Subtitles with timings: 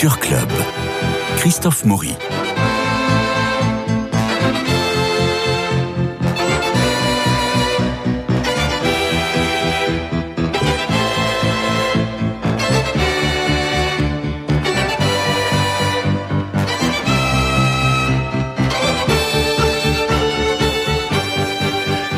[0.00, 0.50] Culture Club.
[1.36, 2.14] Christophe Maury.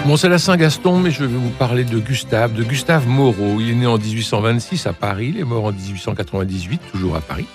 [0.07, 3.57] Bon, c'est la Saint-Gaston, mais je vais vous parler de Gustave, de Gustave Moreau.
[3.59, 7.49] Il est né en 1826 à Paris, il est mort en 1898, toujours à Paris.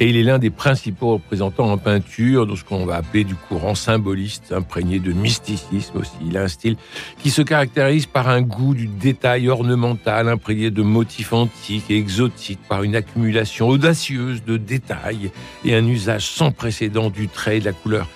[0.00, 3.34] Et il est l'un des principaux représentants en peinture de ce qu'on va appeler du
[3.34, 6.12] courant symboliste, imprégné de mysticisme aussi.
[6.24, 6.76] Il a un style
[7.20, 12.60] qui se caractérise par un goût du détail ornemental, imprégné de motifs antiques et exotiques,
[12.68, 15.32] par une accumulation audacieuse de détails
[15.64, 18.08] et un usage sans précédent du trait et de la couleur.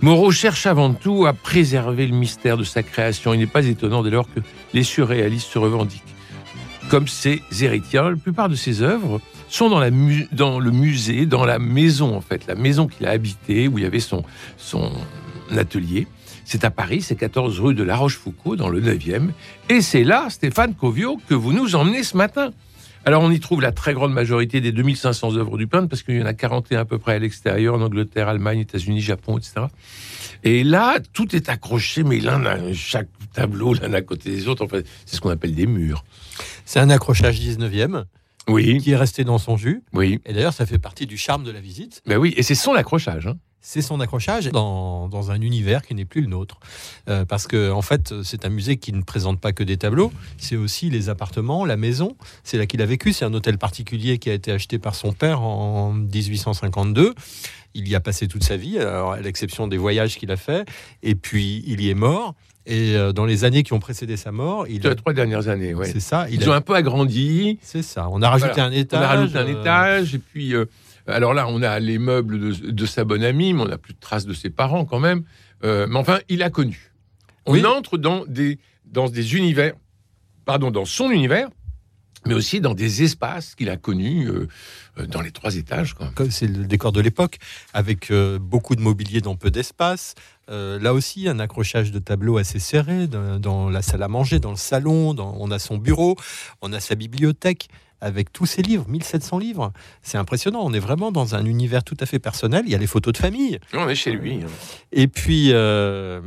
[0.00, 3.32] Moreau cherche avant tout à préserver le mystère de sa création.
[3.32, 4.40] Il n'est pas étonnant dès lors que
[4.74, 6.02] les surréalistes se revendiquent.
[6.90, 9.20] Comme ses héritiers, la plupart de ses œuvres
[9.52, 13.78] sont dans, le musée, dans la maison en fait, la maison qu'il a habitée, où
[13.78, 14.24] il y avait son,
[15.56, 16.06] atelier.
[16.44, 19.28] C'est à Paris, c'est 14 rue de La Rochefoucauld, dans le 9e.
[19.68, 22.50] Et c'est là, Stéphane Covio, que vous nous emmenez ce matin.
[23.04, 26.16] Alors on y trouve la très grande majorité des 2500 œuvres du peintre, parce qu'il
[26.16, 29.66] y en a 41 à peu près à l'extérieur, en Angleterre, Allemagne, États-Unis, Japon, etc.
[30.44, 34.68] Et là, tout est accroché, mais l'un, chaque tableau, l'un à côté des autres, en
[34.68, 36.04] fait, c'est ce qu'on appelle des murs.
[36.64, 38.04] C'est un accrochage 19e.
[38.48, 38.78] Oui.
[38.78, 39.82] Qui est resté dans son jus.
[39.92, 40.20] Oui.
[40.26, 42.02] Et d'ailleurs, ça fait partie du charme de la visite.
[42.06, 43.26] Ben oui, et c'est son accrochage.
[43.26, 46.58] Hein c'est son accrochage dans, dans, un univers qui n'est plus le nôtre.
[47.08, 50.12] Euh, parce que, en fait, c'est un musée qui ne présente pas que des tableaux,
[50.36, 52.16] c'est aussi les appartements, la maison.
[52.42, 53.12] C'est là qu'il a vécu.
[53.12, 57.14] C'est un hôtel particulier qui a été acheté par son père en 1852.
[57.74, 60.68] Il y a passé toute sa vie, à l'exception des voyages qu'il a fait.
[61.02, 62.34] Et puis, il y est mort.
[62.64, 65.74] Et euh, dans les années qui ont précédé sa mort, il a trois dernières années,
[65.74, 65.86] ouais.
[65.86, 66.26] C'est ça.
[66.30, 67.58] Ils ont un peu agrandi.
[67.60, 68.08] C'est ça.
[68.10, 69.00] On a rajouté un étage.
[69.00, 70.54] On a rajouté un étage et puis.
[70.54, 70.66] Euh,
[71.06, 73.98] alors là, on a les meubles de, sa bonne amie, mais on n'a plus de
[73.98, 75.24] traces de ses parents quand même.
[75.64, 76.92] Euh, mais enfin, il a connu.
[77.46, 79.74] On entre dans des, dans des univers,
[80.44, 81.48] pardon, dans son univers,
[82.26, 84.46] mais aussi dans des espaces qu'il a connus euh, euh,
[85.08, 85.94] dans les trois étages.
[86.30, 87.38] C'est le décor de l'époque,
[87.72, 90.14] avec beaucoup de mobilier dans peu d'espace.
[90.48, 94.56] là aussi, un accrochage de tableaux assez serré dans, la salle à manger, dans le
[94.56, 95.16] salon.
[95.18, 96.16] on a son bureau,
[96.60, 97.68] on a sa bibliothèque
[98.02, 99.72] avec tous ses livres, 1700 livres.
[100.02, 100.60] C'est impressionnant.
[100.62, 102.64] On est vraiment dans un univers tout à fait personnel.
[102.66, 103.58] Il y a les photos de famille.
[103.72, 104.42] On est chez lui.
[104.42, 104.48] Hein.
[104.90, 106.20] Et puis, euh,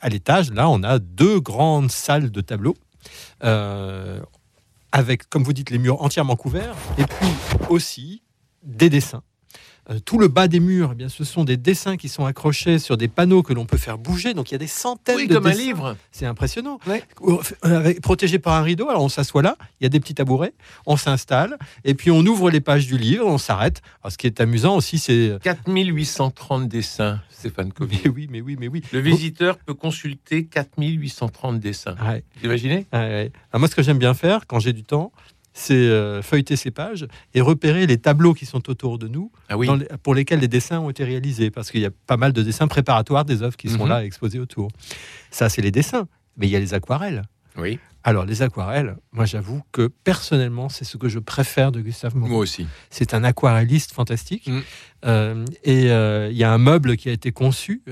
[0.00, 2.76] à l'étage, là, on a deux grandes salles de tableaux.
[3.44, 4.20] Euh,
[4.92, 6.74] avec, comme vous dites, les murs entièrement couverts.
[6.98, 7.28] Et puis
[7.68, 8.22] aussi
[8.62, 9.22] des dessins
[9.98, 12.96] tout le bas des murs, eh bien, ce sont des dessins qui sont accrochés sur
[12.96, 14.34] des panneaux que l'on peut faire bouger.
[14.34, 15.96] Donc il y a des centaines oui, de comme un livre.
[16.12, 16.78] C'est impressionnant.
[17.64, 20.52] Euh, protégé par un rideau, alors on s'assoit là, il y a des petits tabourets,
[20.86, 23.82] on s'installe, et puis on ouvre les pages du livre, on s'arrête.
[24.08, 25.38] ce qui est amusant aussi, c'est...
[25.42, 28.00] 4830 dessins, Stéphane Covey.
[28.04, 28.82] Mais oui, mais oui, mais oui.
[28.92, 31.96] Le visiteur peut consulter 4830 dessins.
[32.06, 32.24] Ouais.
[32.38, 32.86] Vous imaginez?
[32.92, 35.12] Moi, ce que j'aime bien faire, quand j'ai du temps,
[35.60, 39.56] c'est euh, feuilleter ces pages et repérer les tableaux qui sont autour de nous, ah
[40.02, 42.66] pour lesquels les dessins ont été réalisés, parce qu'il y a pas mal de dessins
[42.66, 43.90] préparatoires des œuvres qui sont mhm.
[43.90, 44.70] là exposées autour.
[45.30, 47.22] Ça, c'est les dessins, mais il y a les aquarelles.
[47.58, 47.78] Oui.
[48.02, 52.30] Alors, les aquarelles, moi j'avoue que personnellement, c'est ce que je préfère de Gustave Moreau.
[52.30, 52.66] Moi aussi.
[52.88, 54.46] C'est un aquarelliste fantastique.
[54.46, 54.60] Mm.
[55.04, 57.82] Euh, et euh, il y a un meuble qui a été conçu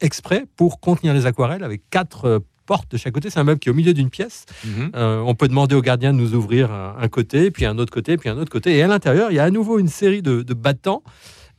[0.00, 2.44] exprès pour contenir les aquarelles avec quatre
[2.90, 3.30] de chaque côté.
[3.30, 4.46] C'est un meuble qui est au milieu d'une pièce.
[4.64, 4.92] Mhm.
[4.94, 8.16] Euh, on peut demander au gardien de nous ouvrir un, côté, puis un autre côté,
[8.16, 8.76] puis un autre côté.
[8.76, 11.02] Et à l'intérieur, il y a à nouveau une série de, battants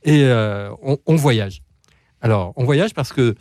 [0.04, 1.62] et euh, on, voyage.
[2.20, 3.34] Alors, on voyage parce que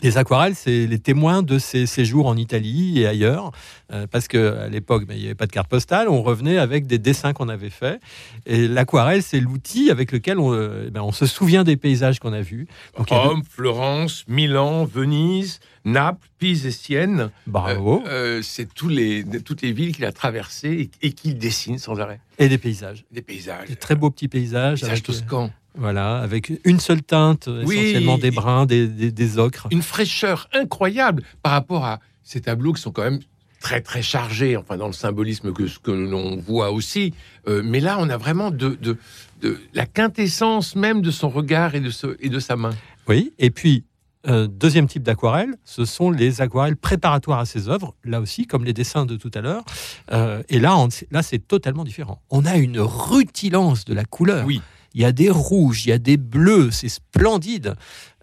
[0.00, 3.52] les aquarelles, c'est les témoins de ces séjours en Italie et ailleurs,
[3.92, 6.86] euh, parce qu'à l'époque, ben, il n'y avait pas de carte postale, on revenait avec
[6.86, 8.00] des dessins qu'on avait faits.
[8.46, 12.32] Et l'aquarelle, c'est l'outil avec lequel on, euh, ben, on, se souvient des paysages qu'on
[12.32, 12.66] a vus.
[12.96, 17.30] Rome, Florence, Milan, Venise, Naples, Pise et Sienne.
[17.46, 18.02] Bravo.
[18.06, 22.20] Euh, c'est tous les, toutes les villes qu'il a traversées et, qu'il dessine sans arrêt.
[22.38, 23.04] Et des paysages.
[23.10, 23.68] Des paysages.
[23.68, 24.80] Des très beaux petits paysages.
[24.80, 25.50] Paysages toscans.
[25.76, 29.68] Voilà, avec une seule teinte, essentiellement des bruns, des, des, ocres.
[29.70, 33.20] Une fraîcheur incroyable par rapport à ces tableaux qui sont quand même
[33.60, 37.14] très très chargés, enfin dans le symbolisme que ce que l'on voit aussi.
[37.48, 38.98] Euh, mais là, on a vraiment de, de,
[39.40, 42.74] de, la quintessence même de son regard et de, ce, et de sa main.
[43.08, 43.84] Oui, et puis
[44.28, 48.64] euh, deuxième type d'aquarelle, ce sont les aquarelles préparatoires à ses œuvres, là aussi, comme
[48.64, 49.64] les dessins de tout à l'heure.
[50.12, 50.76] Euh, et là,
[51.10, 52.20] là c'est totalement différent.
[52.30, 54.44] On a une rutilance de la couleur.
[54.44, 54.60] Oui
[54.94, 57.74] il y a des rouges, il y a des bleus, c'est splendide.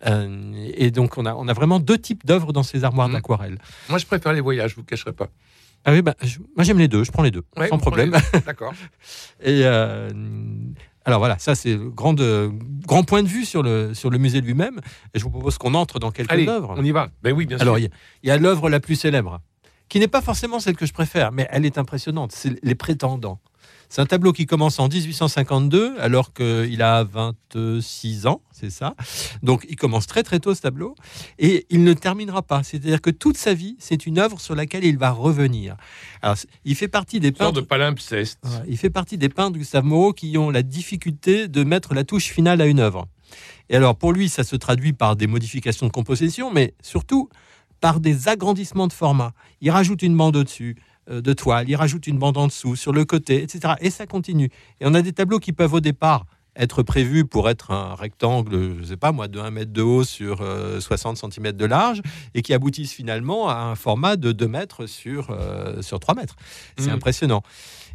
[0.05, 3.13] Euh, et donc, on a, on a vraiment deux types d'œuvres dans ces armoires mmh.
[3.13, 3.57] d'aquarelle.
[3.89, 5.29] Moi, je préfère les voyages, je vous cacherai pas.
[5.85, 6.15] Ah oui, bah,
[6.55, 8.11] moi j'aime les deux, je prends les deux, sans problème.
[8.45, 8.73] D'accord.
[9.41, 10.09] et euh,
[11.05, 12.15] Alors voilà, ça c'est le grand,
[12.85, 14.79] grand point de vue sur le, sur le musée lui-même.
[15.13, 16.75] Et je vous propose qu'on entre dans quelques œuvres.
[16.77, 17.09] On y va.
[17.23, 17.61] Ben oui, bien sûr.
[17.61, 17.89] Alors il
[18.23, 19.39] y a, l'œuvre la plus célèbre,
[19.87, 22.33] qui n'est pas forcément celle que je préfère, mais elle est impressionnante.
[22.33, 23.39] C'est Les Prétendants.
[23.89, 28.95] C'est un tableau qui commence en 1852, alors qu'il a 26 ans, c'est ça.
[29.41, 30.93] Donc il commence très très tôt ce tableau,
[31.39, 32.61] et il ne terminera pas.
[32.61, 35.75] C'est-à-dire que toute sa vie, c'est une œuvre sur laquelle il va revenir.
[36.21, 37.53] Alors, il fait partie des peintres.
[37.53, 38.39] de palimpseste.
[38.67, 42.25] Il fait partie des peintres Gustave Moreau qui ont la difficulté de mettre la touche
[42.25, 43.07] finale à une œuvre.
[43.69, 47.29] Et alors pour lui, ça se traduit par des modifications de composition, mais surtout
[47.81, 49.33] par des agrandissements de format.
[49.61, 50.75] Il rajoute une bande au-dessus,
[51.09, 53.73] de toile, il rajoute une bande en dessous, sur le côté, etc.
[53.81, 54.49] Et ça continue.
[54.79, 56.25] Et on a des tableaux qui peuvent au départ
[56.59, 59.81] être prévus pour être un rectangle, je ne sais pas moi, de 1 mètre de
[59.81, 60.45] haut sur
[60.79, 62.01] 60 euh, cm de large,
[62.33, 66.35] et qui aboutissent finalement à un format de 2 mètres sur, euh, sur 3 mètres.
[66.77, 66.93] C'est mmh.
[66.93, 67.43] impressionnant.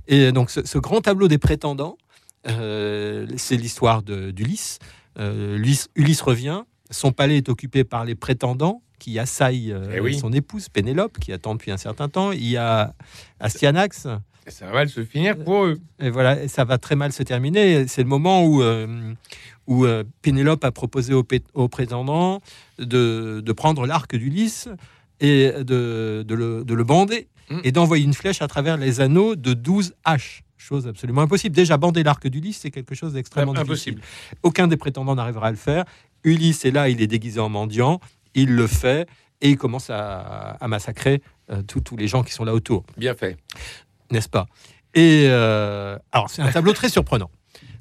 [0.07, 1.97] Et donc ce, grand tableau des prétendants,
[2.45, 4.79] c'est l'histoire d'Ulysse.
[5.19, 10.69] Ulysse revient, son palais est occupé par les prétendants, qui assaille euh, eh son épouse
[10.69, 12.33] Pénélope, qui attend depuis un certain temps.
[12.33, 12.95] Il y a
[13.41, 14.09] Astyanax.
[14.47, 15.79] Ça va mal se finir pour eux.
[16.01, 17.89] Et voilà, ça va très mal se terminer.
[17.89, 19.15] C'est le moment où, euh,
[19.67, 22.41] où euh, Pénélope a proposé aux, au prétendants
[22.79, 24.69] de, de prendre l'arc d'Ulysse
[25.21, 27.61] et de, de, le, de, le, bander mm.
[27.65, 31.55] et d'envoyer une flèche à travers les anneaux de 12 haches chose absolument impossible.
[31.55, 34.01] Déjà, bander l'arc d'Ulysse, c'est quelque chose d'extrêmement impossible.
[34.43, 35.85] Aucun des prétendants n'arrivera à le faire.
[36.25, 38.01] Ulysse est là, il est déguisé en mendiant
[38.35, 39.09] il le fait
[39.41, 42.85] et il commence à, massacrer euh, tous les gens qui sont là autour.
[42.97, 43.37] Bien fait.
[44.11, 44.47] N'est-ce pas?
[44.95, 47.31] Et euh, alors, c'est un tableau très surprenant.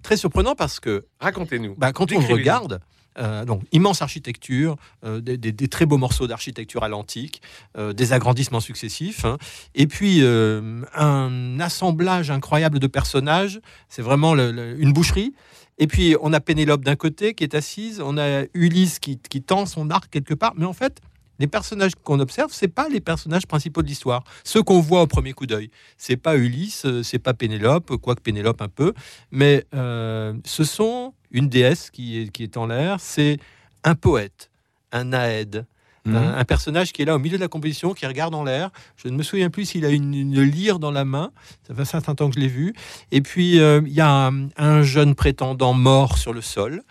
[0.01, 1.05] Très surprenant parce que.
[1.19, 1.75] Racontez-nous.
[1.77, 2.79] Bah, quand on regarde.
[3.19, 7.43] Euh, donc, immense architecture, des, très beaux morceaux d'architecture à l'antique,
[7.77, 9.37] des agrandissements successifs, hein.
[9.75, 13.61] et puis un assemblage incroyable de personnages.
[13.87, 15.35] C'est vraiment une boucherie.
[15.77, 19.65] Et puis, on a Pénélope d'un côté qui est assise, on a Ulysse qui, tend
[19.65, 21.01] son arc quelque part, mais en fait,
[21.39, 24.23] les personnages qu'on observe, c'est pas les personnages principaux de l'histoire.
[24.43, 28.61] Ceux qu'on voit au premier coup d'œil, c'est pas Ulysse, c'est pas Pénélope, quoique Pénélope
[28.61, 28.93] un peu,
[29.31, 33.37] mais euh, ce sont une déesse qui est, qui est en l'air, c'est
[33.83, 34.51] un poète,
[34.91, 35.65] un Aède,
[36.05, 36.15] Mhm.
[36.15, 38.71] Un, personnage qui est là au milieu de la composition, qui regarde en l'air.
[38.97, 41.31] Je ne me souviens plus s'il a une, lyre dans la main.
[41.65, 42.73] Ça fait un certain temps que je l'ai vu.
[43.11, 46.83] Et puis, euh, il y a un, jeune prétendant mort sur le sol.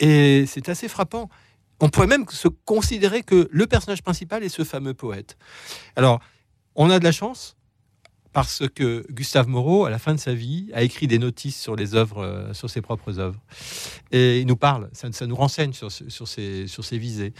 [0.00, 1.30] Et c'est assez frappant.
[1.80, 5.36] On pourrait même se considérer que le personnage principal est ce fameux poète.
[5.96, 6.20] Alors,
[6.74, 7.56] on a de la chance
[8.32, 11.76] parce que Gustave Moreau, à la fin de sa vie, a écrit des notices sur
[11.76, 13.40] les œuvres, euh, sur ses propres œuvres.
[14.10, 17.34] Et il nous parle, ça, nous renseigne sur, sur, ses, sur ses visées.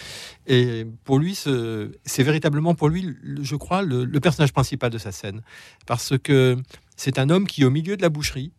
[0.47, 5.43] Et pour lui, c'est véritablement pour lui, je crois, le, personnage principal de sa scène.
[5.87, 6.57] Parce que
[6.97, 8.53] c'est un homme qui, au milieu de la boucherie,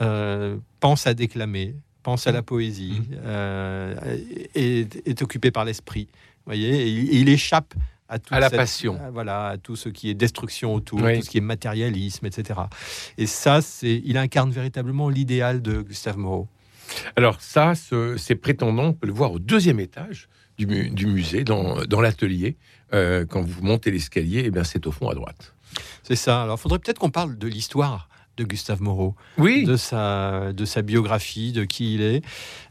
[0.00, 3.14] euh, pense à déclamer, pense à la poésie, mmh.
[3.24, 4.18] euh,
[4.54, 6.08] est, occupé par l'esprit.
[6.46, 7.74] voyez, et il échappe
[8.08, 8.98] à, la passion.
[9.12, 12.60] voilà, à tout ce qui est destruction autour, tout ce qui est matérialisme, etc.
[13.18, 16.48] Et ça, c'est, il incarne véritablement l'idéal de Gustave Moreau.
[17.16, 20.66] Alors ça, ce, ces prétendants, on peut le voir au deuxième étage du,
[21.06, 22.56] musée, dans, dans l'atelier.
[22.94, 25.54] Euh, quand vous montez l'escalier, et eh bien c'est au fond à droite.
[26.04, 26.44] C'est ça.
[26.44, 29.64] Alors, il faudrait peut-être qu'on parle de l'histoire de Gustave Moreau, oui.
[29.64, 32.22] de, sa, de sa biographie, de qui il est.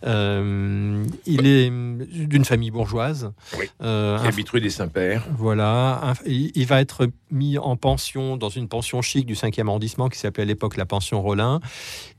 [0.05, 3.31] Euh, il est d'une famille bourgeoise.
[3.57, 3.65] Oui.
[3.81, 5.25] Euh, qui habite rue des Saints-Pères.
[5.37, 6.13] Voilà.
[6.25, 10.43] il va être mis en pension dans une pension chic du 5e arrondissement qui s'appelait
[10.43, 11.59] à l'époque la pension Rollin.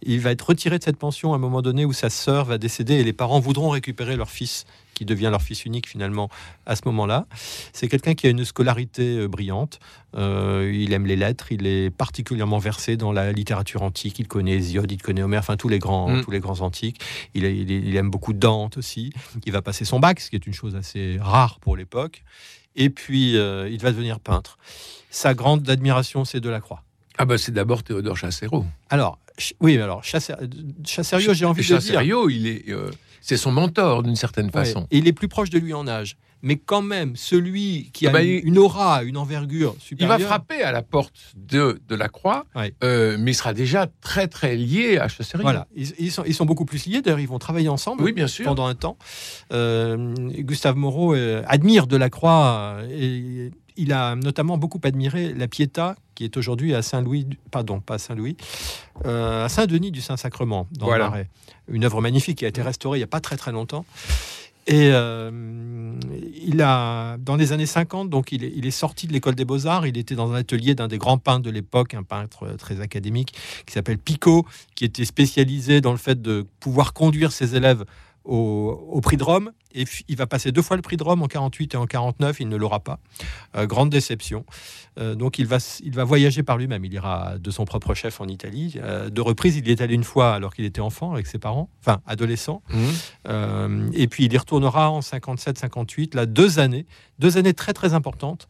[0.03, 2.59] Il va être retiré de cette pension à un moment donné où sa sœur va
[2.59, 6.29] décéder et les parents voudront récupérer leur fils qui devient leur fils unique finalement
[6.65, 7.27] à ce moment-là.
[7.73, 9.79] C'est quelqu'un qui a une scolarité euh, brillante.
[10.17, 14.19] Euh, il aime les lettres, il est particulièrement versé dans la littérature antique.
[14.19, 16.25] Il connaît Hésiode, il connaît Homère, enfin tous les grands, mm.
[16.25, 17.01] tous les grands antiques.
[17.35, 19.13] Il, il, aime beaucoup Dante aussi.
[19.45, 22.25] Il va passer son bac, ce qui est une chose assez rare pour l'époque.
[22.75, 24.59] Et puis, euh, il va devenir peintre.
[25.11, 26.83] Sa grande admiration, c'est Delacroix.
[27.19, 28.67] Ah bah c'est d'abord Théodore Chassero.
[28.91, 29.19] Alors,
[29.61, 32.03] oui, alors Chasserio, j'ai envie de dire.
[32.03, 32.65] il est
[33.27, 34.87] c'est son mentor d'une certaine façon.
[34.93, 36.17] il est plus proche de lui en âge.
[36.43, 40.19] Mais quand même, celui qui a bah, une, aura, une envergure supérieure.
[40.19, 42.47] Il va frapper à la porte de, de la Croix,
[42.85, 45.43] euh, mais il sera déjà très très lié à Chassériau.
[45.43, 47.03] Voilà, ils, sont, ils sont beaucoup plus liés.
[47.03, 48.45] D'ailleurs, ils vont travailler ensemble oui, bien sûr.
[48.45, 48.97] pendant un temps.
[49.53, 56.25] Euh, Gustave Moreau euh, admire Delacroix et il a notamment beaucoup admiré la Pietà, qui
[56.25, 58.37] est aujourd'hui à Saint-Louis, pardon, pas Saint-Louis,
[59.05, 61.29] euh, à Saint-Denis du Saint-Sacrement, dans le Marais.
[61.69, 63.85] Une œuvre magnifique qui a été restaurée il n'y a pas très très longtemps.
[64.67, 64.91] Et
[66.47, 69.45] il a, dans les années 50, donc il est, il est sorti de l'école des
[69.45, 69.87] beaux-arts.
[69.87, 73.35] Il était dans un atelier d'un des grands peintres de l'époque, un peintre très académique
[73.67, 77.85] qui s'appelle Picot, qui était spécialisé dans le fait de pouvoir conduire ses élèves
[78.27, 79.53] au, prix de Rome.
[79.75, 82.41] Et il va passer deux fois le prix de Rome en 48 et en 49.
[82.41, 82.99] Il ne l'aura pas.
[83.57, 84.45] Euh, grande déception.
[84.99, 86.85] Euh, donc il va, il va voyager par lui-même.
[86.85, 88.79] Il ira de son propre chef en Italie.
[88.83, 91.39] Euh, de reprise, il y est allé une fois alors qu'il était enfant avec ses
[91.39, 92.63] parents, enfin adolescent.
[92.71, 93.91] Mmh.
[93.93, 96.87] et puis il y retournera en 57-58, là deux années,
[97.19, 98.49] deux années très très importantes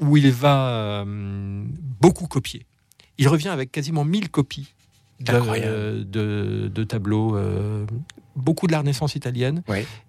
[0.00, 2.66] où il va beaucoup copier.
[3.18, 4.74] Il revient avec quasiment 1000 copies
[5.20, 6.02] de,
[6.68, 7.36] de, tableaux
[8.36, 9.62] beaucoup de la Renaissance italienne.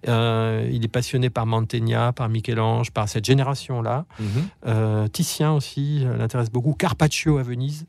[0.08, 4.06] Euh, il est passionné par Mantegna, par Michel-Ange, par cette génération-là.
[4.20, 4.28] Mhm.
[4.68, 6.74] Euh, Titien aussi euh, l'intéresse beaucoup.
[6.74, 7.86] Carpaccio à Venise.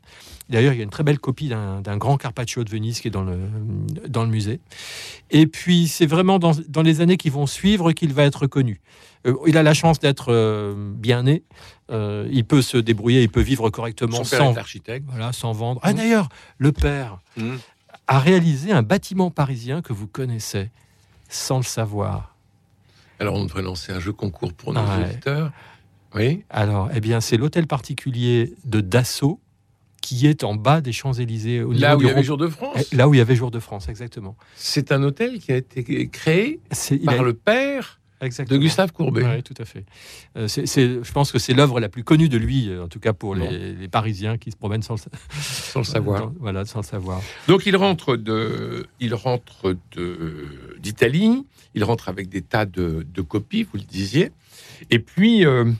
[0.49, 3.11] D'ailleurs, il y a une très belle copie d'un grand Carpaccio de Venise qui est
[3.11, 3.37] dans le,
[4.07, 4.61] dans le musée.
[5.29, 8.79] Et puis, c'est vraiment dans, dans, les années qui vont suivre qu'il va être connu.
[9.45, 11.43] il a la chance d'être bien né.
[11.91, 15.05] il peut se débrouiller, il peut vivre correctement sans, architecte.
[15.09, 15.81] Voilà, sans vendre.
[15.83, 17.19] Ah, d'ailleurs, le père.
[17.35, 17.57] Mhm
[18.07, 20.69] a réalisé un bâtiment parisien que vous connaissez
[21.29, 22.35] sans le savoir.
[23.19, 25.51] Alors, on devrait lancer un jeu concours pour nos auditeurs.
[26.15, 26.43] Oui.
[26.49, 29.39] Alors, eh bien, c'est l'hôtel particulier de Dassault
[30.01, 31.63] qui est en bas des Champs-Élysées.
[31.71, 33.51] Là où il y avait Jour de France eh, Là où il y avait Jour
[33.51, 34.37] de France, exactement.
[34.55, 36.61] C'est un hôtel qui a été créé
[37.03, 39.23] par le père de Gustave Courbet.
[39.23, 39.85] Oui, tout à fait.
[40.37, 43.13] Euh, je pense que c'est l'œuvre la plus connue de lui, euh, en tout cas
[43.13, 45.01] pour les, Parisiens qui se promènent sans le,
[45.39, 46.31] sans le savoir.
[46.39, 47.21] voilà, sans le savoir.
[47.47, 49.75] Donc il rentre de, il rentre
[50.79, 51.45] d'Italie.
[51.75, 54.31] Il rentre avec des tas de, copies, vous le disiez.
[54.89, 55.71] Et puis euh,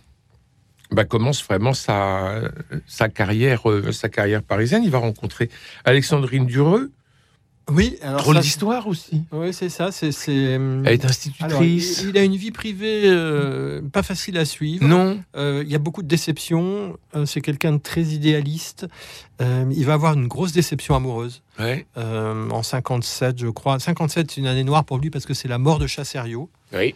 [0.92, 2.42] bah, commence vraiment sa,
[2.86, 4.84] sa carrière, sa carrière parisienne.
[4.84, 5.50] Il va rencontrer
[5.86, 6.92] Alexandrine Dureux
[7.70, 9.24] oui, alors drôle d'histoire aussi.
[9.32, 9.92] Oui, c'est ça.
[9.92, 12.04] C'est, Elle est institutrice.
[12.08, 14.88] il, a une vie privée euh, pas facile à suivre.
[14.88, 15.20] Non.
[15.36, 16.98] Euh, il y a beaucoup de déceptions.
[17.16, 18.88] Euh, c'est quelqu'un de très idéaliste.
[19.42, 21.44] il va avoir une grosse déception amoureuse.
[21.60, 21.86] Ouais.
[21.96, 23.80] en 57, je crois.
[23.80, 26.50] 57, c'est une année noire pour lui parce que c'est la mort de Chasserio.
[26.74, 26.96] Oui.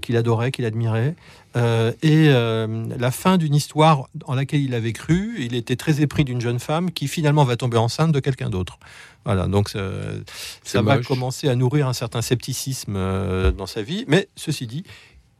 [0.00, 1.14] Qu'il adorait, qu'il admirait.
[1.54, 6.40] et la fin d'une histoire en laquelle il avait cru, il était très épris d'une
[6.40, 8.78] jeune femme qui finalement va tomber enceinte de quelqu'un d'autre.
[9.26, 14.04] Voilà, donc ça, va commencer à nourrir un certain scepticisme euh, dans sa vie.
[14.06, 14.84] Mais ceci dit,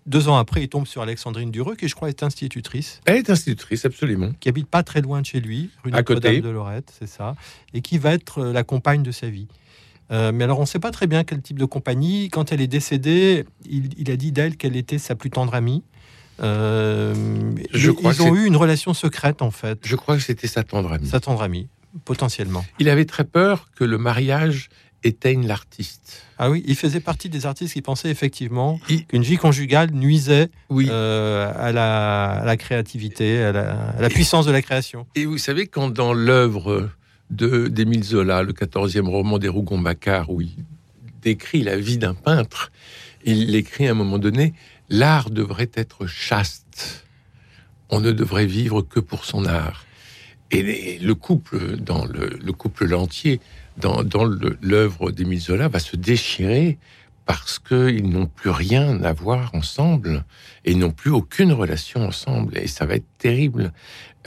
[0.07, 3.01] deux ans après, il tombe sur Alexandrine Dureux, qui je crois est institutrice.
[3.05, 4.33] Elle est institutrice, absolument.
[4.41, 7.37] Qui habite pas très loin de chez lui, rue Notre-Dame de Lorette, c'est ça,
[7.75, 9.47] et qui va être euh, la compagne de sa vie.
[10.11, 12.29] Euh, mais alors, on ne sait pas très bien quel type de compagnie.
[12.31, 15.83] Quand elle est décédée, il, a dit d'elle qu'elle était sa plus tendre amie.
[16.41, 19.81] je crois ils ont eu une relation secrète, en fait.
[19.83, 21.07] Je crois que c'était sa tendre amie.
[21.07, 21.69] Sa tendre amie
[22.05, 22.65] potentiellement.
[22.79, 24.69] Il avait très peur que le mariage
[25.05, 26.23] éteigne l'artiste.
[26.39, 31.53] Ah oui, il faisait partie des artistes qui pensaient effectivement qu'une vie conjugale nuisait euh,
[31.57, 35.07] à, la, créativité, à la, puissance de la création.
[35.15, 36.91] Et vous savez, quand dans l'œuvre
[37.31, 40.53] d'Émile Zola, le 14e roman des Rougon-Macquart, où il
[41.23, 42.71] décrit la vie d'un peintre,
[43.25, 44.55] il écrit à un moment donné
[44.89, 47.05] L'art devrait être chaste.
[47.91, 49.85] On ne devrait vivre que pour son art.
[50.53, 53.41] Et le couple, dans le, couple l'entier,
[53.77, 54.05] dans,
[54.63, 56.79] l'œuvre d'Émile Zola, va se déchirer
[57.25, 60.25] parce qu'ils n'ont plus rien à voir ensemble
[60.65, 63.73] et n'ont plus aucune relation ensemble et ça va être terrible.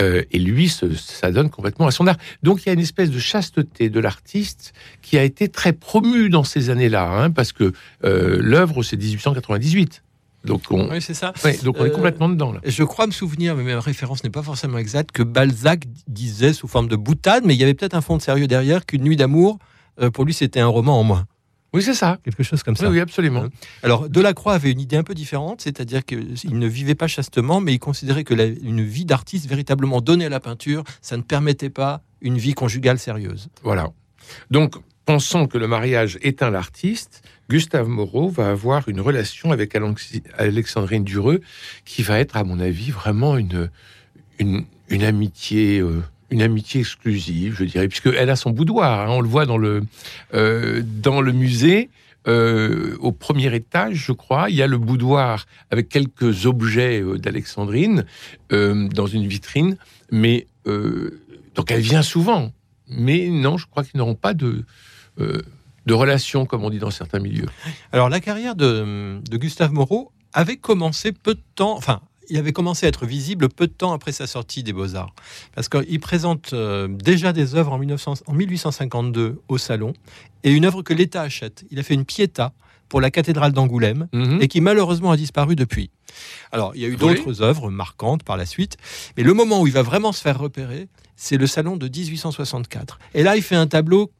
[0.02, 2.18] Euh, et lui, ça donne complètement à son art.
[2.44, 6.30] Donc il y a une espèce de chasteté de l'artiste qui a été très promue
[6.30, 7.74] dans ces années-là, hein, parce que
[8.06, 10.04] euh, l'œuvre c'est 1898.
[10.46, 11.34] Donc on, oui, c'est ça.
[11.64, 12.54] donc on est euh, complètement dedans.
[12.54, 12.62] Là.
[12.64, 16.70] Je crois me souvenir, mais ma référence n'est pas forcément exacte, que Balzac disait sous
[16.70, 19.18] forme de boutade, mais il y avait peut-être un fond de sérieux derrière, qu'une nuit
[19.18, 19.60] d'amour,
[20.14, 21.26] pour lui, c'était un roman en moins.
[21.74, 22.18] Oui, c'est ça.
[22.24, 22.90] Quelque chose comme ça.
[22.90, 23.44] Oui, absolument.
[23.44, 23.50] Hein.
[23.84, 27.74] Alors, Delacroix avait une idée un peu différente, c'est-à-dire qu'il ne vivait pas chastement, mais
[27.74, 32.02] il considérait que une vie d'artiste véritablement donnée à la peinture, ça ne permettait pas
[32.22, 33.50] une vie conjugale sérieuse.
[33.64, 33.90] Voilà.
[34.50, 39.76] Donc, pensant que le mariage éteint l'artiste, Gustave Moreau va avoir une relation avec
[40.38, 41.42] Alexandrine Dureux
[41.86, 43.70] qui va être, à mon avis, vraiment une,
[44.40, 45.80] une, amitié.
[45.80, 49.10] Euh, une amitié exclusive, je dirais, puisqu'elle a son boudoir.
[49.10, 49.14] Hein.
[49.14, 49.84] on le voit dans le,
[50.34, 51.90] euh, dans le musée.
[52.28, 58.06] Euh, au premier étage, je crois, il y a le boudoir avec quelques objets d'Alexandrine
[58.52, 59.78] dans une vitrine.
[60.12, 62.52] Mais donc elle vient souvent.
[62.90, 64.66] Mais non, je crois qu'ils n'auront pas de
[65.90, 67.48] de relations, comme on dit dans certains milieux.
[67.92, 72.86] Alors la carrière de, Gustave Moreau avait commencé peu de temps, enfin, il avait commencé
[72.86, 75.14] à être visible peu de temps après sa sortie des Beaux-Arts.
[75.56, 79.94] Parce qu'il présente euh, déjà des œuvres en, 1900, en 1852 au Salon,
[80.44, 81.66] et une œuvre que l'État achète.
[81.72, 82.54] Il a fait une Pietà
[82.88, 84.42] pour la cathédrale d'Angoulême Mhm.
[84.42, 85.92] et qui malheureusement a disparu depuis.
[86.52, 86.98] Alors, il y a eu Oui.
[86.98, 88.78] d'autres œuvres marquantes par la suite,
[89.16, 92.98] mais le moment où il va vraiment se faire repérer, c'est le salon de 1864.
[93.14, 94.12] Et là, il fait un tableau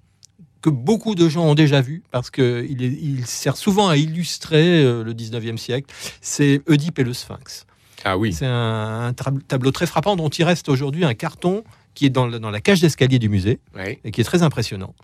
[0.62, 5.04] que beaucoup de gens ont déjà vu, parce qu'il il sert souvent à illustrer euh,
[5.04, 5.88] le 19e siècle,
[6.22, 7.66] c'est Oedipe et le Sphinx.
[8.06, 8.34] Ah oui.
[8.34, 9.14] C'est un,
[9.48, 11.64] tableau très frappant dont il reste aujourd'hui un carton
[11.94, 13.60] qui est dans, la cage d'escalier du musée
[14.04, 14.96] et qui est très impressionnant.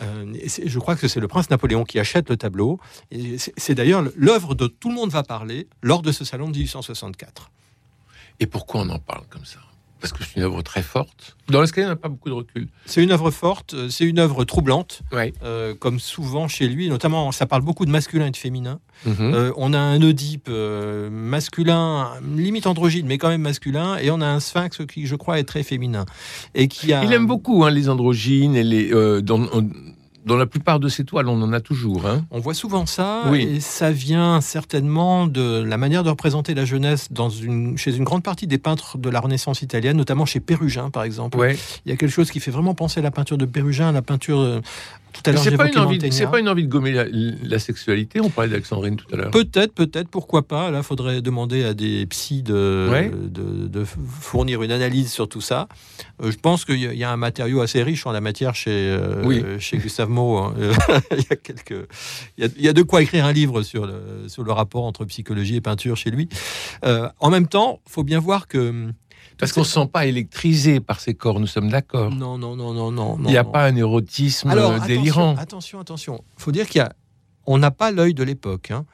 [0.00, 2.78] Euh, et je crois que c'est le prince Napoléon qui achète le tableau.
[3.56, 7.50] C'est d'ailleurs l'œuvre dont tout le monde va parler lors de ce salon de 1864.
[8.38, 9.58] Et pourquoi on en parle comme ça?
[10.00, 11.36] Parce que c'est une œuvre très forte.
[11.48, 12.68] Dans l'escalier, on n'a pas beaucoup de recul.
[12.84, 15.32] C'est une œuvre forte, euh, c'est une œuvre troublante, Ouais.
[15.42, 16.88] euh, comme souvent chez lui.
[16.90, 18.78] Notamment, ça parle beaucoup de masculin et de féminin.
[19.06, 19.16] Mhm.
[19.20, 24.20] Euh, on a un Oedipe euh, masculin, limite androgyne, mais quand même masculin, et on
[24.20, 26.04] a un Sphinx qui, je crois, est très féminin.
[26.54, 27.02] Et qui a...
[27.04, 28.92] Il aime beaucoup hein, les androgynes et les.
[28.92, 29.40] euh, dans,
[30.26, 32.06] dans la plupart de ses toiles, on en a toujours.
[32.06, 32.24] Hein.
[32.32, 33.42] On voit souvent ça, Oui.
[33.42, 38.02] et ça vient certainement de la manière de représenter la jeunesse dans une, chez une
[38.04, 41.38] grande partie des peintres de la Renaissance italienne, notamment chez Pérugin, par exemple.
[41.38, 41.56] Ouais.
[41.86, 43.92] Il y a quelque chose qui fait vraiment penser à la peinture de Pérugin, à
[43.92, 44.60] la peinture.
[45.22, 48.20] Tout à l'heure, C'est pas, une envie, pas une envie de gommer la, la sexualité.
[48.20, 49.30] On parlait d'Alexandrine tout à l'heure.
[49.30, 50.70] Peut-être, peut-être, pourquoi pas.
[50.70, 53.10] Là, faudrait demander à des psys de, Ouais.
[53.10, 55.68] de, de fournir une analyse sur tout ça.
[56.22, 58.20] Euh, je pense qu'il y, a- il y a un matériau assez riche en la
[58.20, 59.42] matière chez, euh, Oui.
[59.58, 60.38] chez Gustave Moreau.
[60.38, 60.54] hein.
[61.10, 61.86] Il, y a quelques,
[62.38, 64.52] il, y a, il y a de quoi écrire un livre sur le, sur le
[64.52, 66.28] rapport entre psychologie et peinture chez lui.
[66.84, 68.88] Euh, en même temps, faut bien voir que...
[69.38, 72.10] Parce qu'on ne se sent pas électrisé par ces corps, nous sommes d'accord.
[72.10, 73.16] Non, non, non, non, non.
[73.20, 73.50] Il n'y a non.
[73.50, 75.36] pas un érotisme Alors, attention, délirant.
[75.36, 76.24] Attention, attention.
[76.36, 76.92] faut dire qu'il y a.
[77.46, 78.70] On n'a pas l'œil de l'époque.
[78.72, 78.86] hein.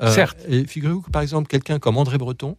[0.00, 0.38] Euh, Certes.
[0.48, 2.56] Et figurez-vous que, par exemple, quelqu'un comme André Breton,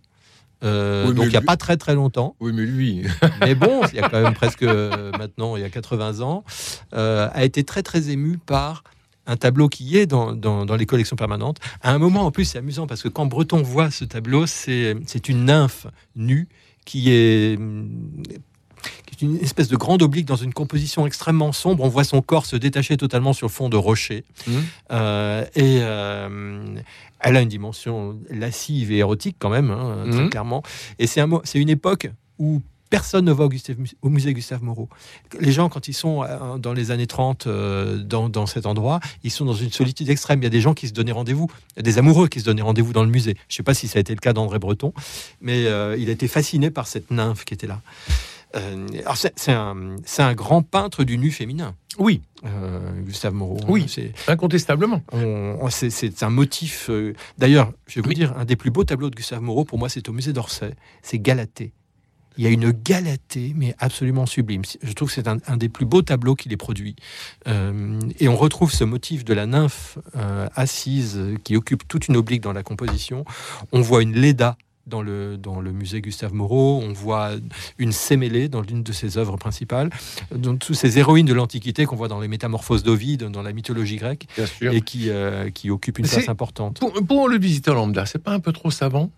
[0.63, 3.03] euh, Oui, donc il n'y a lui- pas très très longtemps, Oui, mais lui.
[3.41, 6.43] mais bon, il y a quand même presque euh, maintenant, il y a 80 ans,
[6.93, 8.84] euh, a été très très ému par
[9.25, 11.58] un tableau qui est dans, dans, dans les collections permanentes.
[11.81, 14.96] À un moment, en plus, c'est amusant parce que quand Breton voit ce tableau, c'est
[15.08, 16.48] c'est une nymphe nue
[16.86, 18.24] qui est hum,
[19.06, 21.84] qui est une espèce de grande oblique dans une composition extrêmement sombre.
[21.84, 24.24] On voit son corps se détacher totalement sur fond de rocher.
[24.48, 24.63] Mhm.
[24.92, 26.76] Euh, et euh,
[27.20, 30.30] elle a une dimension lascive et érotique quand même, hein, très Mhm.
[30.30, 30.63] clairement.
[31.00, 34.89] Et c'est un une époque où personne ne va au, Gustave- au musée Gustave Moreau.
[35.39, 38.99] Les gens, quand ils sont euh, dans les années 30 euh, dans, dans cet endroit,
[39.23, 40.39] ils sont dans une solitude extrême.
[40.41, 41.47] Il y a des gens qui se donnaient rendez-vous,
[41.78, 43.36] des amoureux qui se donnaient rendez-vous dans le musée.
[43.47, 44.93] Je ne sais pas si ça a été le cas d'André Breton,
[45.41, 47.82] mais euh, il a été fasciné par cette nymphe qui était là.
[48.56, 53.60] Euh, alors c'est un, grand peintre du nu féminin, Oui, euh, Gustave Moreau.
[53.67, 53.86] Oui.
[53.88, 55.04] C'est incontestablement.
[55.12, 56.89] on- on- c'est- un motif.
[57.38, 58.15] D'ailleurs, je vais vous Oui.
[58.15, 60.73] dire, un des plus beaux tableaux de Gustave Moreau, pour moi, c'est au musée d'Orsay.
[61.04, 61.73] C'est Galatée.
[62.38, 64.62] Il y a une Galatée, mais absolument sublime.
[64.82, 66.96] Je trouve que c'est un, un des plus beaux tableaux qu'il ait produit.
[67.48, 72.15] Euh, et on retrouve ce motif de la nymphe euh, assise qui occupe toute une
[72.15, 73.26] oblique dans la composition.
[73.74, 76.82] On voit une Léda dans le, dans le musée Gustave Moreau.
[76.82, 77.32] On voit
[77.78, 79.89] une Sémélé dans l'une de ses œuvres principales.
[80.34, 83.98] Donc, toutes ces héroïnes de l'Antiquité qu'on voit dans les Métamorphoses d'Ovide, dans la mythologie
[83.98, 84.28] grecque
[84.62, 86.80] et qui, euh, qui occupe une place importante.
[86.80, 89.12] Pour, pour le visiteur lambda, c'est pas un peu trop savant?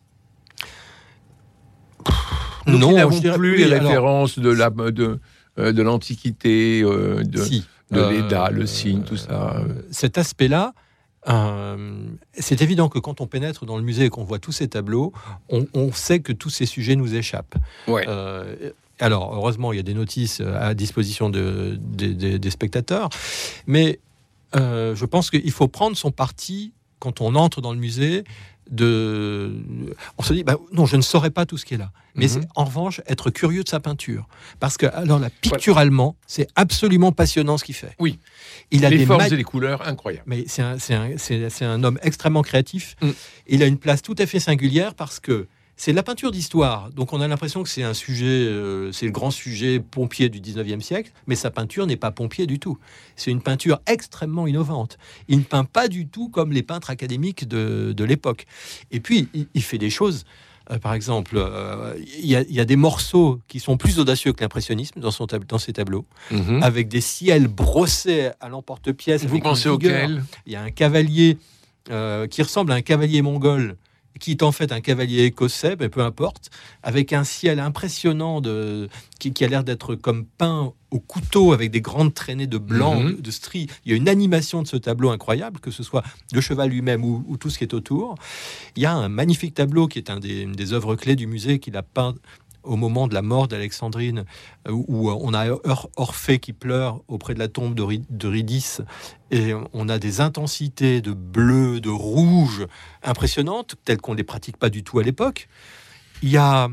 [2.68, 5.20] Nous Non, qui n'avons plus les alors- références de la de
[5.60, 7.66] euh, de l'Antiquité, euh, de, Si.
[7.92, 9.64] de Euh, l'Eda, le signe, tout ça.
[9.92, 10.74] cet aspect-là,
[12.34, 15.12] c'est évident que quand on pénètre dans le musée et qu'on voit tous ces tableaux,
[15.50, 17.56] on, on sait que tous ces sujets nous échappent.
[17.88, 18.06] Ouais.
[19.00, 23.10] Alors, heureusement, il y a des notices à disposition de- des- spectateurs,
[23.66, 24.00] mais
[24.56, 28.24] euh, je pense qu'il faut prendre son parti quand on entre dans le musée.
[28.70, 29.52] De,
[30.18, 31.92] on se dit, bah, non, je ne saurais pas tout ce qui est là.
[32.16, 32.46] Mais Mhm.
[32.56, 34.30] en revanche être curieux de sa peinture,
[34.62, 37.96] parce que alors là, picturalement, c'est absolument passionnant ce qu'il fait.
[38.00, 38.18] Oui.
[38.74, 40.24] il a les des formes et les couleurs incroyables.
[40.26, 42.96] mais c'est un, c'est un- c'est- c'est un homme extrêmement créatif.
[43.02, 43.10] Mm.
[43.48, 45.48] Il a une place tout à fait singulière parce que
[45.82, 46.92] c'est de la peinture d'histoire.
[46.92, 50.40] Donc on a l'impression que c'est un sujet, euh, c'est le grand sujet pompier du
[50.40, 52.78] 19e siècle, mais sa peinture n'est pas pompier du tout.
[53.16, 55.00] C'est une peinture extrêmement innovante.
[55.28, 58.46] Il ne peint pas du tout comme les peintres académiques de, de l'époque.
[58.92, 60.24] Et puis, il, il fait des choses.
[60.70, 63.98] euh, par exemple, euh, il y, a- il y a des morceaux qui sont plus
[63.98, 66.62] audacieux que l'impressionnisme dans, son dans ses tableaux, Mhm.
[66.62, 69.26] avec des ciels brossés à l'emporte-pièce.
[69.26, 70.24] Vous pensez auquel?
[70.46, 71.40] Il y a un cavalier
[72.30, 73.78] qui ressemble à un cavalier mongol,
[74.22, 76.50] qui est en fait un cavalier écossais, mais peu importe,
[76.84, 78.88] avec un ciel impressionnant de,
[79.20, 83.02] qui, qui a l'air d'être comme peint au couteau avec des grandes traînées de blanc,
[83.02, 83.16] Mhm.
[83.18, 83.68] de, de stries.
[83.84, 86.04] Il y a une animation de ce tableau incroyable, que ce soit
[86.34, 88.16] le cheval lui-même ou, ou tout ce qui est autour.
[88.76, 91.26] Il y a un magnifique tableau qui est un des, une des œuvres clés du
[91.28, 92.14] musée qu'il a peint
[92.64, 94.26] au moment de la mort d'Alexandrine,
[94.68, 95.48] euh, où on a
[95.96, 97.76] Orphée qui pleure auprès de la tombe
[98.10, 98.82] d'Eurydice,
[99.32, 102.68] et on a des intensités de bleu, de rouge
[103.04, 105.48] impressionnantes, telles qu'on ne les pratique pas du tout à l'époque.
[106.22, 106.70] Il y a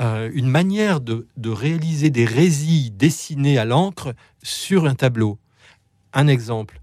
[0.00, 5.38] euh, une manière de, réaliser des résilles dessinées à l'encre sur un tableau.
[6.12, 6.80] Un exemple,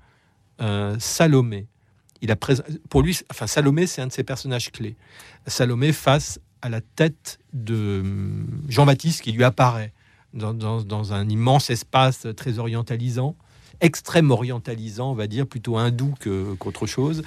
[0.61, 1.67] euh, Salomé.
[2.21, 4.95] Il a pour lui, enfin Salomé, c'est un de ses personnages clés.
[5.47, 9.93] Salomé face à la tête de hum, Jean-Baptiste qui lui apparaît
[10.33, 13.37] dans, un immense espace très orientalisant
[13.81, 16.13] extrême orientalisant, on va dire, plutôt hindou
[16.57, 17.23] qu'autre chose.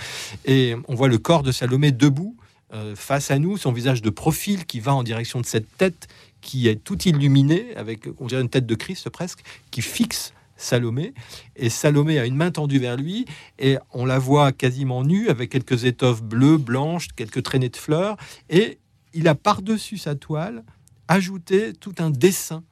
[0.47, 2.37] Et on voit le corps de Salomé debout
[2.73, 6.09] euh, face à nous, son visage de profil qui va en direction de cette tête
[6.41, 11.13] qui est tout illuminée, avec, on dirait une tête de Christ presque, qui fixe Salomé.
[11.55, 13.27] Et Salomé a une main tendue vers lui,
[13.59, 18.17] et on la voit quasiment nue, avec quelques étoffes bleues, blanches, quelques traînées de fleurs.
[18.49, 18.79] Et
[19.15, 20.65] il a par-dessus sa toile
[21.09, 22.63] ajouté tout un dessin,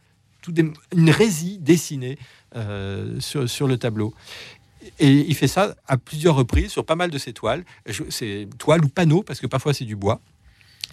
[0.42, 2.18] tout une résille dessinée
[2.54, 4.14] euh, sur, sur, le tableau.
[5.00, 7.64] Et il fait ça à plusieurs reprises sur pas mal de ses toiles.
[8.10, 10.20] C'est toiles ou panneaux, parce que parfois c'est du bois.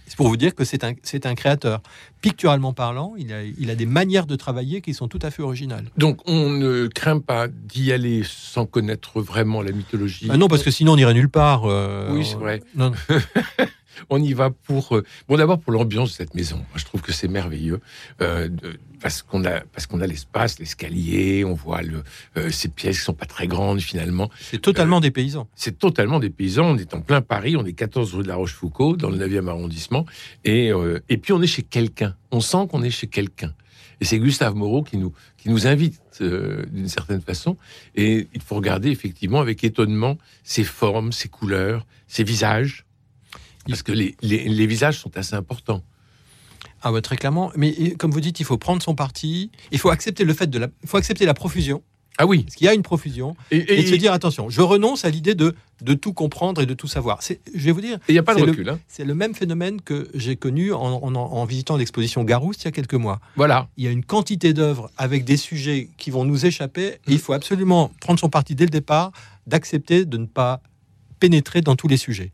[0.08, 1.82] C'est pour vous dire que c'est un, un, créateur.
[2.21, 5.41] Picturalement parlant, il a, il a, des manières de travailler qui sont tout à fait
[5.41, 5.86] originales.
[5.97, 10.27] Donc on ne craint pas d'y aller sans connaître vraiment la mythologie.
[10.29, 11.63] Ah non, parce que sinon on n'irait nulle part.
[11.65, 12.62] Euh, oui, c'est vrai.
[12.75, 12.91] Non.
[14.10, 16.58] on y va pour euh, bon d'abord pour l'ambiance de cette maison.
[16.58, 17.79] Moi, je trouve que c'est merveilleux
[18.21, 18.49] euh,
[19.01, 22.03] parce qu'on a parce qu'on a l'espace, l'escalier, on voit le
[22.38, 24.29] euh, ces pièces qui sont pas très grandes finalement.
[24.39, 25.47] C'est totalement des paysans.
[25.56, 26.65] C'est totalement des paysans.
[26.65, 29.47] On est en plein Paris, on est 14 rue de la Rochefoucauld dans le 9e
[29.47, 30.06] arrondissement
[30.43, 30.71] et
[31.10, 32.15] et puis on est chez quelqu'un.
[32.32, 33.53] On sent qu'on est chez quelqu'un.
[34.01, 37.58] Et c'est Gustave Moreau qui nous, qui nous invite d'une certaine façon.
[37.95, 42.86] Et il faut regarder effectivement avec étonnement ces formes, ces couleurs, ces visages.
[43.67, 45.84] Parce que les, les, visages sont assez importants.
[46.82, 47.52] Ah ouais, très clairement.
[47.56, 49.52] Mais comme vous dites, il faut prendre son parti.
[49.71, 51.82] Il faut accepter le fait de la, il faut accepter la profusion.
[52.17, 52.43] Ah oui.
[52.43, 53.36] Parce qu'il y a une profusion.
[53.49, 56.88] Et, se dire, attention, je renonce à l'idée de, de tout comprendre et de tout
[56.88, 57.21] savoir.
[57.21, 57.97] Je vais vous dire.
[58.08, 58.69] Il n'y a pas de recul.
[58.69, 58.80] Hein.
[58.88, 62.71] C'est le même phénomène que j'ai connu en, en, visitant l'exposition Garouste il y a
[62.71, 63.19] quelques mois.
[63.36, 63.67] Voilà.
[63.78, 66.88] Il y a une quantité d'œuvres avec des sujets qui vont nous échapper.
[67.08, 69.12] Et il faut absolument prendre son parti dès le départ,
[69.47, 70.62] d'accepter de ne pas
[71.19, 72.32] pénétrer dans tous les sujets.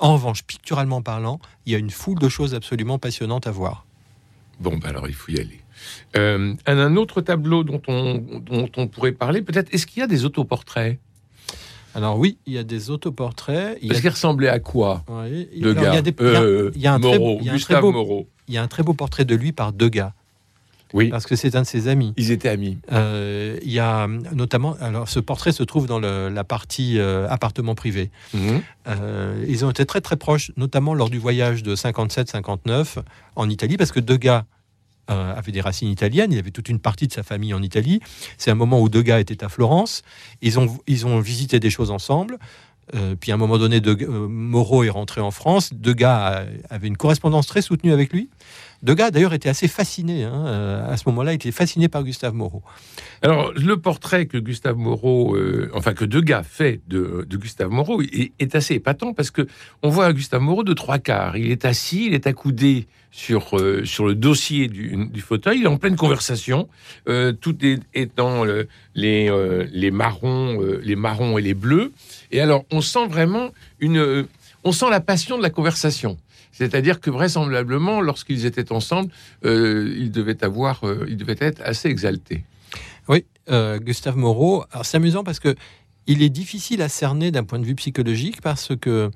[0.00, 3.86] En revanche, picturalement parlant, il y a une foule de choses absolument passionnantes à voir.
[4.60, 5.60] Bon, ben alors il faut y aller.
[6.16, 10.08] Euh, un autre tableau dont on, dont on pourrait parler, peut-être, est-ce qu'il y a
[10.08, 10.98] des autoportraits?
[11.94, 13.78] Alors oui, il y a des autoportraits.
[13.82, 15.04] Est-ce qu'il ressemblait à quoi
[15.60, 16.02] Degas.
[16.94, 17.40] A, beau,
[18.46, 20.12] Il y a un très beau portrait de lui par Degas.
[20.94, 21.08] Oui.
[21.08, 22.14] Parce que c'est un de ses amis.
[22.16, 22.78] Ils étaient amis.
[22.92, 27.74] Euh, il y a notamment, alors ce portrait se trouve dans la partie euh, appartement
[27.74, 28.10] privé.
[28.34, 28.62] Mhm.
[28.88, 32.98] Euh, ils ont été très très proches, notamment lors du voyage de 57-59
[33.36, 34.44] en Italie, parce que Degas
[35.10, 38.00] avait des racines italiennes, il avait toute une partie de sa famille en Italie.
[38.36, 40.02] C'est un moment où Degas était à Florence.
[40.42, 42.36] Ils ont, ils ont visité des choses ensemble.
[43.18, 45.70] puis à un moment donné, de, Moreau est rentré en France.
[45.72, 48.28] Degas avait une correspondance très soutenue avec lui.
[48.82, 50.24] Degas, d'ailleurs, était assez fasciné.
[50.24, 52.62] Hein, euh, à ce moment-là, était fasciné par Gustave Moreau.
[53.22, 58.54] Alors, le portrait que Gustave Moreau, euh, enfin que Degas fait de, Gustave Moreau, est,
[58.54, 59.46] assez épatant parce que
[59.82, 61.36] on voit Gustave Moreau de trois quarts.
[61.36, 65.68] Il est assis, il est accoudé sur euh, sur le dossier du, fauteuil, il est
[65.68, 66.68] en pleine conversation,
[67.06, 68.44] tout est, étant
[68.94, 69.30] les
[69.72, 71.92] les marrons, les marrons et les bleus.
[72.30, 74.26] Et alors, on sent vraiment une,
[74.64, 76.16] on sent la passion de la conversation.
[76.58, 79.12] C'est-à-dire que vraisemblablement, lorsqu'ils étaient ensemble,
[79.44, 82.42] euh, ils, devaient avoir, euh, ils devaient être assez exaltés.
[83.08, 84.64] Oui, euh, Gustave Moreau.
[84.72, 85.54] Alors c'est amusant parce que
[86.08, 89.12] il est difficile à cerner d'un point de vue psychologique parce que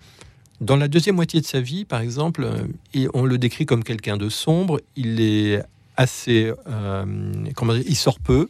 [0.60, 2.46] dans la deuxième moitié de sa vie, par exemple,
[3.12, 4.80] on le décrit comme quelqu'un de sombre.
[4.94, 5.62] Il est
[5.96, 6.52] assez,
[7.56, 8.48] comment dire, il sort peu.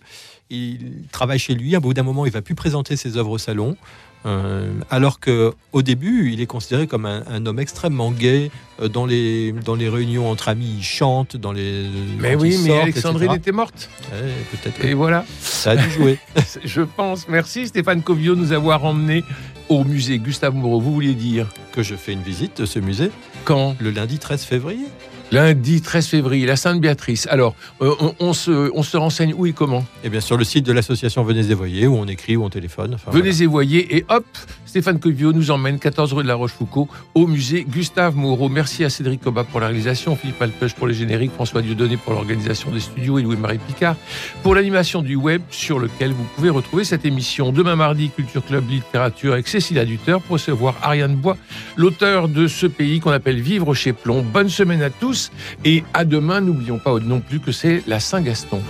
[0.50, 1.76] Il travaille chez lui.
[1.76, 3.76] À bout d'un moment, il va plus présenter ses œuvres au salon.
[4.24, 8.50] Euh, alors que au début, il est considéré comme un, homme extrêmement gay.
[8.80, 11.37] Euh, dans les dans les réunions entre amis, il chante.
[11.37, 11.87] Dans les
[12.18, 13.90] mais oui, mais Alexandrine était morte.
[14.11, 14.85] Peut-être.
[14.85, 15.24] Et voilà.
[15.40, 16.18] Ça a dû jouer.
[16.64, 17.28] Je pense.
[17.28, 19.24] Merci Stéphane Covio de nous avoir emmenés
[19.68, 20.80] au musée Gustave Moreau.
[20.80, 23.11] Vous vouliez dire que je fais une visite de ce musée
[23.44, 23.76] quand?
[23.80, 24.87] Le lundi 13 février.
[25.33, 27.27] Lundi 13 février, la Sainte-Béatrice.
[27.31, 29.83] Alors, euh, on, se, on se renseigne où et comment?
[30.05, 32.51] Eh bien, sur le site de l'association Venez et Voyez, où on écrit, où on
[32.51, 32.99] téléphone.
[33.11, 34.27] Venez et Voyez, et hop,
[34.66, 38.51] Stéphane Covio nous emmène 14 rue de la Rochefoucauld au musée Gustave Moreau.
[38.51, 42.12] Merci à Cédric Coba pour la réalisation, Philippe Alpech pour les génériques, François Dieudonné pour
[42.12, 43.97] l'organisation des studios et Louis-Marie Picard
[44.42, 47.53] pour l'animation du web sur lequel vous pouvez retrouver cette émission.
[47.53, 51.37] Demain mardi, Culture Club Littérature avec Cécile Duteur pour recevoir Ariane Bois,
[51.77, 54.23] l'auteur de ce pays qu'on appelle Vivre chez Plomb.
[54.23, 55.21] Bonne semaine à tous
[55.64, 58.61] Et à demain, n'oublions pas non plus que c'est la Saint-Gaston.